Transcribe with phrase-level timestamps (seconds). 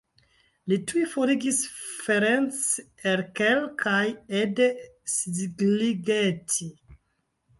[0.71, 1.59] Li tuj forigis
[2.05, 2.61] Ferenc
[3.11, 4.01] Erkel kaj
[4.39, 4.69] Ede
[5.17, 6.71] Szigligeti.